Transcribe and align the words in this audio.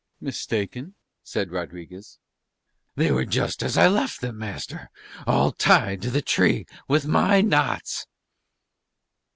"Mistaken?" 0.19 0.95
said 1.21 1.51
Rodriguez. 1.51 2.17
"They 2.95 3.11
were 3.11 3.23
just 3.23 3.61
as 3.61 3.77
I 3.77 3.87
left 3.87 4.19
them, 4.19 4.39
master, 4.39 4.89
all 5.27 5.51
tied 5.51 6.01
to 6.01 6.09
the 6.09 6.23
tree 6.23 6.65
with 6.87 7.05
my 7.05 7.41
knots." 7.41 8.07